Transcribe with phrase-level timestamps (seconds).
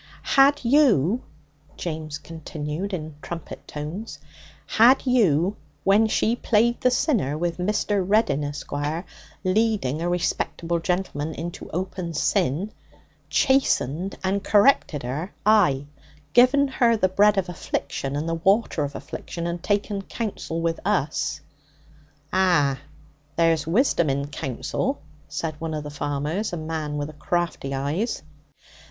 [0.23, 1.21] 'Had you,'
[1.77, 4.17] James continued in trumpet tones
[4.65, 8.03] 'had you, when she played the sinner with Mr.
[8.03, 9.05] Reddin, Esquire,
[9.43, 12.71] leading a respectable gentleman into open sin,
[13.29, 15.85] chastened and corrected her ay,
[16.33, 20.79] given her the bread of affliction and the water of affliction and taken counsel with
[20.83, 21.41] us'
[22.33, 22.79] 'Ah!
[23.35, 28.23] there's wisdom in counsel!' said one of the farmers, a man with crafty eyes.